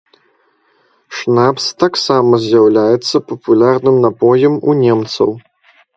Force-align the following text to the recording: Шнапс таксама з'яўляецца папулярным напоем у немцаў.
Шнапс 1.17 1.65
таксама 1.83 2.33
з'яўляецца 2.45 3.23
папулярным 3.33 3.95
напоем 4.07 4.53
у 4.63 4.71
немцаў. 4.83 5.29